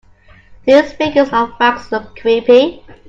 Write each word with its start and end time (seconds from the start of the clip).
These 0.65 0.93
figures 0.93 1.29
of 1.31 1.51
wax 1.59 1.91
look 1.91 2.15
creepy. 2.17 2.83